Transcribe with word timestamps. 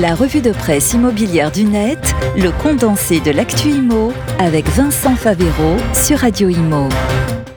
La 0.00 0.14
revue 0.14 0.42
de 0.42 0.52
presse 0.52 0.92
immobilière 0.92 1.50
du 1.50 1.64
net, 1.64 2.14
le 2.36 2.52
condensé 2.52 3.18
de 3.18 3.32
l'actu 3.32 3.70
IMO 3.70 4.12
avec 4.38 4.68
Vincent 4.68 5.16
Favero 5.16 5.76
sur 5.92 6.18
Radio 6.18 6.48
Imo. 6.48 6.88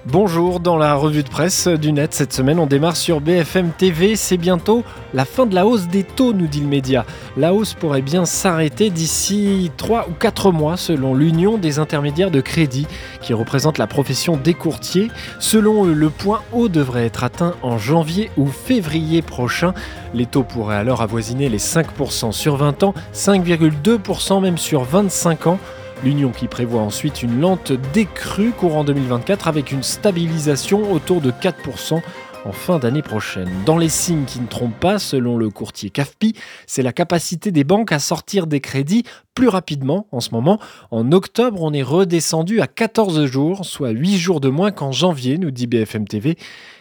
Bonjour, 0.07 0.59
dans 0.59 0.77
la 0.77 0.95
revue 0.95 1.21
de 1.21 1.29
presse 1.29 1.67
du 1.67 1.91
net 1.91 2.11
cette 2.15 2.33
semaine, 2.33 2.57
on 2.57 2.65
démarre 2.65 2.97
sur 2.97 3.21
BFM 3.21 3.69
TV. 3.69 4.15
C'est 4.15 4.37
bientôt 4.37 4.83
la 5.13 5.25
fin 5.25 5.45
de 5.45 5.53
la 5.53 5.67
hausse 5.67 5.89
des 5.89 6.01
taux, 6.01 6.33
nous 6.33 6.47
dit 6.47 6.61
le 6.61 6.65
média. 6.65 7.05
La 7.37 7.53
hausse 7.53 7.75
pourrait 7.75 8.01
bien 8.01 8.25
s'arrêter 8.25 8.89
d'ici 8.89 9.71
3 9.77 10.07
ou 10.09 10.13
4 10.13 10.51
mois, 10.51 10.75
selon 10.75 11.13
l'Union 11.13 11.59
des 11.59 11.77
intermédiaires 11.77 12.31
de 12.31 12.41
crédit, 12.41 12.87
qui 13.21 13.35
représente 13.35 13.77
la 13.77 13.85
profession 13.85 14.37
des 14.37 14.55
courtiers. 14.55 15.11
Selon 15.37 15.85
eux, 15.85 15.93
le 15.93 16.09
point 16.09 16.41
haut 16.51 16.67
devrait 16.67 17.05
être 17.05 17.23
atteint 17.23 17.53
en 17.61 17.77
janvier 17.77 18.31
ou 18.37 18.47
février 18.47 19.21
prochain. 19.21 19.75
Les 20.15 20.25
taux 20.25 20.43
pourraient 20.43 20.77
alors 20.77 21.03
avoisiner 21.03 21.47
les 21.47 21.59
5% 21.59 22.31
sur 22.31 22.55
20 22.55 22.81
ans, 22.81 22.95
5,2% 23.13 24.41
même 24.41 24.57
sur 24.57 24.83
25 24.83 25.45
ans. 25.45 25.59
L'Union 26.03 26.31
qui 26.31 26.47
prévoit 26.47 26.81
ensuite 26.81 27.21
une 27.21 27.39
lente 27.39 27.71
décrue 27.93 28.51
courant 28.51 28.83
2024 28.83 29.47
avec 29.47 29.71
une 29.71 29.83
stabilisation 29.83 30.91
autour 30.91 31.21
de 31.21 31.29
4% 31.29 32.01
en 32.43 32.51
fin 32.51 32.79
d'année 32.79 33.03
prochaine. 33.03 33.49
Dans 33.67 33.77
les 33.77 33.87
signes 33.87 34.25
qui 34.25 34.39
ne 34.39 34.47
trompent 34.47 34.79
pas, 34.79 34.97
selon 34.97 35.37
le 35.37 35.51
courtier 35.51 35.91
CAFPI, 35.91 36.33
c'est 36.65 36.81
la 36.81 36.91
capacité 36.91 37.51
des 37.51 37.63
banques 37.63 37.91
à 37.91 37.99
sortir 37.99 38.47
des 38.47 38.61
crédits 38.61 39.03
plus 39.35 39.47
rapidement 39.47 40.07
en 40.11 40.21
ce 40.21 40.31
moment. 40.31 40.59
En 40.89 41.11
octobre, 41.11 41.61
on 41.61 41.71
est 41.71 41.83
redescendu 41.83 42.61
à 42.61 42.67
14 42.67 43.25
jours, 43.25 43.63
soit 43.63 43.91
8 43.91 44.17
jours 44.17 44.41
de 44.41 44.49
moins 44.49 44.71
qu'en 44.71 44.91
janvier, 44.91 45.37
nous 45.37 45.51
dit 45.51 45.67
BFM 45.67 46.07
TV. 46.07 46.35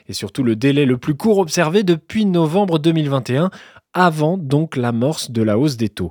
Et 0.08 0.14
surtout 0.14 0.42
le 0.42 0.56
délai 0.56 0.86
le 0.86 0.96
plus 0.96 1.14
court 1.14 1.38
observé 1.38 1.82
depuis 1.82 2.24
novembre 2.24 2.78
2021, 2.78 3.50
avant 3.92 4.38
donc 4.38 4.76
l'amorce 4.76 5.30
de 5.30 5.42
la 5.42 5.58
hausse 5.58 5.76
des 5.76 5.90
taux. 5.90 6.10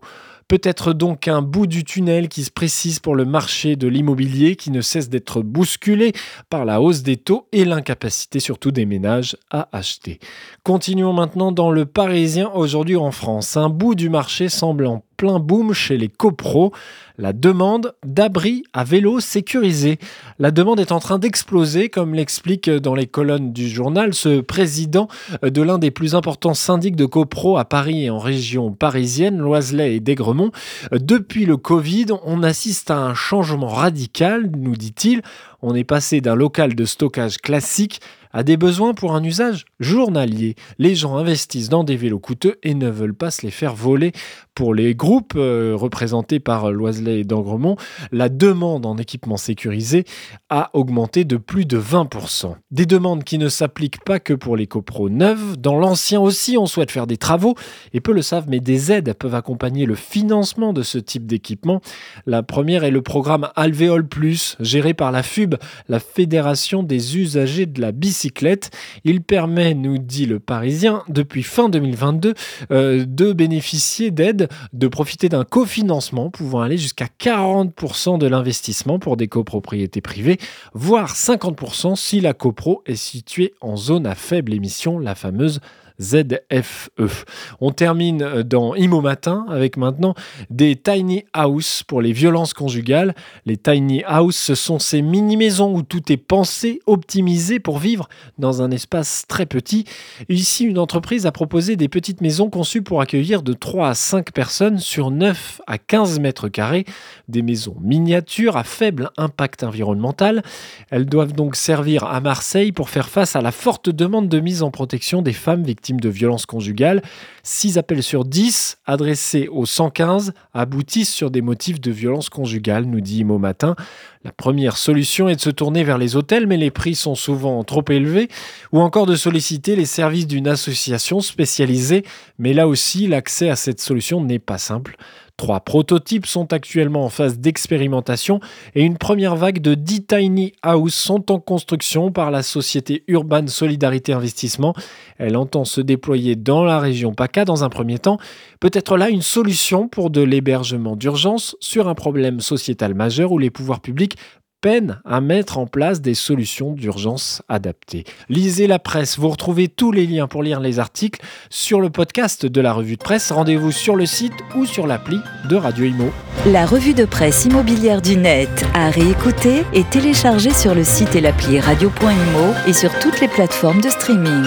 Peut-être 0.50 0.94
donc 0.94 1.28
un 1.28 1.44
bout 1.44 1.68
du 1.68 1.84
tunnel 1.84 2.28
qui 2.28 2.44
se 2.44 2.50
précise 2.50 3.00
pour 3.00 3.16
le 3.16 3.24
marché 3.24 3.76
de 3.76 3.88
l'immobilier 3.88 4.56
qui 4.56 4.72
ne 4.72 4.82
cesse 4.82 5.08
d'être 5.08 5.44
bousculé 5.44 6.12
par 6.50 6.66
la 6.66 6.82
hausse 6.82 7.04
des 7.04 7.18
taux 7.18 7.48
et 7.52 7.66
l'incapacité 7.66 8.40
surtout 8.40 8.72
des 8.72 8.88
ménages 8.88 9.38
à 9.52 9.70
acheter. 9.72 10.20
Continuons 10.64 11.14
maintenant 11.14 11.52
dans 11.52 11.70
le 11.70 11.86
Parisien 11.86 12.50
aujourd'hui 12.52 12.96
en 12.96 13.12
France. 13.12 13.58
Un 13.58 13.70
bout 13.70 13.94
du 13.94 14.10
marché 14.10 14.50
semble 14.50 14.88
en 14.88 15.04
plein 15.20 15.40
boom 15.40 15.74
chez 15.74 15.98
les 15.98 16.08
copros, 16.08 16.72
la 17.18 17.34
demande 17.34 17.94
d'abris 18.06 18.64
à 18.72 18.86
vélo 18.86 19.20
sécurisés. 19.20 20.00
La 20.40 20.50
demande 20.50 20.80
est 20.80 20.94
en 20.94 21.02
train 21.02 21.20
d'exploser, 21.20 21.90
comme 21.90 22.14
l'explique 22.14 22.70
dans 22.70 22.96
les 22.96 23.06
colonnes 23.06 23.52
du 23.52 23.68
journal 23.68 24.14
ce 24.14 24.40
président 24.40 25.10
de 25.44 25.62
l'un 25.62 25.78
des 25.78 25.92
plus 25.92 26.16
importants 26.16 26.54
syndics 26.54 26.96
de 26.96 27.06
copro 27.06 27.58
à 27.58 27.66
Paris 27.66 28.06
et 28.06 28.10
en 28.10 28.18
région 28.18 28.72
parisienne, 28.72 29.40
Loiselet 29.40 29.98
et 29.98 30.00
Dégremont. 30.00 30.52
Depuis 30.94 31.46
le 31.46 31.58
Covid, 31.58 32.06
on 32.24 32.42
assiste 32.42 32.90
à 32.90 33.00
un 33.00 33.14
changement 33.14 33.68
radical, 33.68 34.50
nous 34.58 34.78
dit-il. 34.78 35.22
On 35.62 35.76
est 35.76 35.84
passé 35.84 36.22
d'un 36.22 36.36
local 36.36 36.74
de 36.74 36.86
stockage 36.86 37.40
classique 37.40 38.00
à 38.32 38.44
des 38.44 38.58
besoins 38.58 38.94
pour 38.94 39.16
un 39.16 39.24
usage 39.24 39.66
journalier. 39.80 40.56
Les 40.78 40.96
gens 40.96 41.18
investissent 41.18 41.70
dans 41.70 41.84
des 41.84 41.96
vélos 41.96 42.20
coûteux 42.20 42.60
et 42.64 42.76
ne 42.76 42.90
veulent 42.90 43.16
pas 43.16 43.32
se 43.32 43.42
les 43.42 43.52
faire 43.52 43.74
voler. 43.74 44.12
Pour 44.60 44.74
les 44.74 44.94
groupes 44.94 45.36
euh, 45.38 45.74
représentés 45.74 46.42
par 46.42 46.70
Loiselet 46.74 47.22
et 47.22 47.24
d'Angremont, 47.24 47.78
la 48.12 48.28
demande 48.28 48.86
en 48.86 48.98
équipement 48.98 49.38
sécurisé 49.38 50.04
a 50.50 50.70
augmenté 50.74 51.24
de 51.24 51.38
plus 51.38 51.64
de 51.64 51.80
20%. 51.80 52.56
Des 52.70 52.86
demandes 52.86 53.24
qui 53.24 53.38
ne 53.38 53.48
s'appliquent 53.48 54.04
pas 54.04 54.20
que 54.20 54.34
pour 54.34 54.58
les 54.58 54.68
copros 54.68 55.10
neuves. 55.10 55.56
Dans 55.56 55.78
l'ancien 55.80 56.20
aussi, 56.20 56.58
on 56.58 56.66
souhaite 56.66 56.92
faire 56.92 57.08
des 57.08 57.16
travaux 57.16 57.56
et 57.94 58.02
peu 58.02 58.12
le 58.12 58.22
savent, 58.22 58.48
mais 58.50 58.60
des 58.60 58.92
aides 58.92 59.14
peuvent 59.14 59.34
accompagner 59.34 59.86
le 59.86 59.96
financement 59.96 60.74
de 60.74 60.82
ce 60.82 60.98
type 60.98 61.26
d'équipement. 61.26 61.80
La 62.26 62.44
première 62.44 62.84
est 62.84 62.92
le 62.92 63.02
programme 63.02 63.48
Alvéole 63.56 64.10
Plus, 64.10 64.58
géré 64.60 64.94
par 64.94 65.14
la 65.14 65.24
FUB, 65.24 65.56
la 65.88 66.02
Fédération 66.02 66.84
des 66.84 67.18
usagers 67.18 67.66
de 67.66 67.80
la 67.80 67.94
bicyclette. 67.94 68.72
Il 69.06 69.22
permet, 69.22 69.74
nous 69.74 70.00
dit 70.00 70.26
le 70.26 70.42
Parisien, 70.42 71.04
depuis 71.08 71.44
fin 71.44 71.70
2022, 71.70 72.34
euh, 72.72 73.06
de 73.08 73.32
bénéficier 73.32 74.12
d'aides 74.12 74.49
de 74.74 74.88
profiter 74.88 75.30
d'un 75.30 75.44
cofinancement 75.44 76.30
pouvant 76.30 76.62
aller 76.62 76.78
jusqu'à 76.78 77.08
40% 77.20 78.18
de 78.18 78.28
l'investissement 78.28 79.00
pour 79.00 79.18
des 79.18 79.28
copropriétés 79.28 80.02
privées, 80.02 80.38
voire 80.74 81.14
50% 81.14 81.96
si 81.96 82.22
la 82.22 82.34
copro 82.34 82.84
est 82.86 82.96
située 82.96 83.54
en 83.62 83.78
zone 83.78 84.06
à 84.06 84.16
faible 84.16 84.54
émission, 84.54 85.00
la 85.00 85.16
fameuse 85.16 85.60
ZFE. 86.00 87.26
On 87.60 87.72
termine 87.72 88.44
dans 88.44 88.74
Imo 88.76 89.02
Matin 89.02 89.46
avec 89.50 89.78
maintenant 89.78 90.16
des 90.50 90.76
tiny 90.76 91.26
house 91.34 91.84
pour 91.84 92.02
les 92.02 92.14
violences 92.14 92.54
conjugales. 92.54 93.14
Les 93.46 93.58
tiny 93.58 94.04
house, 94.06 94.38
ce 94.38 94.56
sont 94.56 94.80
ces 94.80 95.02
mini-maisons 95.02 95.74
où 95.74 95.82
tout 95.82 96.12
est 96.12 96.18
pensé, 96.18 96.80
optimisé 96.86 97.60
pour 97.60 97.80
vivre 97.80 98.08
dans 98.38 98.62
un 98.62 98.72
espace 98.72 99.26
très 99.28 99.46
petit. 99.46 99.86
Ici, 100.30 100.66
une 100.66 100.80
entreprise 100.80 101.26
a 101.26 101.32
proposé 101.32 101.76
des 101.76 101.90
petites 101.90 102.22
maisons 102.22 102.50
conçues 102.50 102.82
pour 102.82 103.02
accueillir 103.02 103.42
de 103.42 103.54
3 103.54 103.90
à 103.90 103.94
5 103.94 104.32
personnes 104.32 104.80
sur 104.80 105.12
9 105.12 105.62
à 105.68 105.78
15 105.78 106.20
mètres 106.20 106.48
carrés. 106.48 106.86
Des 107.28 107.42
maisons 107.42 107.76
miniatures 107.82 108.58
à 108.58 108.64
faible 108.64 109.10
impact 109.18 109.64
environnemental. 109.64 110.44
Elles 110.90 111.06
doivent 111.06 111.34
donc 111.34 111.56
servir 111.56 112.06
à 112.06 112.22
Marseille 112.22 112.72
pour 112.72 112.90
faire 112.90 113.10
face 113.10 113.36
à 113.36 113.42
la 113.42 113.52
forte 113.52 113.90
demande 113.90 114.30
de 114.30 114.40
mise 114.40 114.64
en 114.64 114.72
protection 114.72 115.22
des 115.22 115.34
femmes 115.34 115.64
victimes 115.64 115.89
de 115.98 116.10
violences 116.10 116.46
conjugales. 116.46 117.02
6 117.44 117.78
appels 117.78 118.04
sur 118.04 118.26
10 118.26 118.78
adressés 118.86 119.48
au 119.48 119.66
115 119.66 120.34
aboutissent 120.54 121.14
sur 121.14 121.32
des 121.32 121.42
motifs 121.42 121.80
de 121.82 121.92
violence 121.92 122.30
conjugale, 122.30 122.86
nous 122.86 123.02
dit 123.02 123.20
Imo 123.20 123.38
Matin. 123.38 123.76
La 124.24 124.32
première 124.32 124.78
solution 124.78 125.30
est 125.30 125.36
de 125.36 125.42
se 125.42 125.50
tourner 125.50 125.84
vers 125.84 125.98
les 125.98 126.16
hôtels, 126.16 126.46
mais 126.46 126.58
les 126.58 126.72
prix 126.72 126.96
sont 126.96 127.16
souvent 127.16 127.64
trop 127.64 127.86
élevés, 127.90 128.28
ou 128.74 128.80
encore 128.80 129.06
de 129.06 129.16
solliciter 129.16 129.76
les 129.76 129.86
services 129.86 130.28
d'une 130.28 130.48
association 130.48 131.22
spécialisée, 131.22 132.04
mais 132.38 132.54
là 132.54 132.68
aussi 132.68 133.08
l'accès 133.08 133.50
à 133.50 133.56
cette 133.56 133.80
solution 133.80 134.24
n'est 134.24 134.40
pas 134.40 134.58
simple. 134.58 134.98
Trois 135.40 135.62
prototypes 135.62 136.26
sont 136.26 136.52
actuellement 136.52 137.06
en 137.06 137.08
phase 137.08 137.40
d'expérimentation 137.40 138.42
et 138.76 138.84
une 138.84 138.98
première 138.98 139.38
vague 139.38 139.62
de 139.62 139.74
10 139.74 140.06
tiny 140.06 140.52
house 140.64 140.94
sont 140.94 141.32
en 141.32 141.40
construction 141.40 142.12
par 142.12 142.30
la 142.30 142.44
société 142.44 143.06
Urban 143.08 143.48
Solidarité 143.48 144.12
Investissement. 144.12 144.74
Elle 145.18 145.38
entend 145.38 145.64
se 145.64 145.80
déployer 145.80 146.36
dans 146.36 146.66
la 146.66 146.78
région 146.80 147.14
PACA 147.14 147.46
dans 147.46 147.64
un 147.64 147.70
premier 147.70 148.00
temps. 148.00 148.18
Peut-être 148.60 148.98
là 148.98 149.10
une 149.10 149.22
solution 149.22 149.88
pour 149.88 150.10
de 150.10 150.20
l'hébergement 150.20 150.98
d'urgence 150.98 151.56
sur 151.62 151.88
un 151.88 151.96
problème 151.96 152.42
sociétal 152.42 152.94
majeur 152.94 153.32
où 153.32 153.38
les 153.38 153.50
pouvoirs 153.50 153.80
publics 153.80 154.18
peine 154.62 155.02
à 155.06 155.22
mettre 155.22 155.58
en 155.58 155.66
place 155.66 156.02
des 156.02 156.14
solutions 156.14 156.74
d'urgence 156.74 157.42
adaptées. 157.50 158.04
Lisez 158.30 158.68
la 158.68 158.80
presse, 158.80 159.18
vous 159.18 159.30
retrouvez 159.30 159.68
tous 159.68 159.92
les 159.92 160.06
liens 160.06 160.28
pour 160.28 160.44
lire 160.44 160.60
les 160.60 160.80
articles 160.80 161.22
sur 161.50 161.82
le 161.82 161.90
podcast 161.90 162.46
de 162.46 162.62
la 162.62 162.74
revue 162.74 162.98
de 162.98 163.04
presse. 163.04 163.32
Rendez-vous 163.32 163.72
sur 163.72 163.96
le 163.96 164.06
site 164.06 164.34
ou 164.56 164.66
sur 164.66 164.88
l'appli 164.88 165.20
de 165.50 165.56
Radio 165.56 165.86
Imo. 165.86 166.12
La 166.48 166.66
revue 166.66 166.94
de 166.94 167.06
presse 167.06 167.46
immobilière 167.46 168.02
du 168.02 168.16
net 168.16 168.66
à 168.74 168.90
réécouter 168.90 169.64
et 169.74 169.84
télécharger 169.84 170.52
sur 170.52 170.76
le 170.76 170.84
site 170.84 171.16
et 171.16 171.22
l'appli 171.22 171.60
radio.imo 171.60 172.54
et 172.68 172.74
sur 172.74 172.98
toutes 173.00 173.22
les 173.22 173.28
plateformes 173.28 173.82
de 173.82 173.90
streaming. 173.90 174.44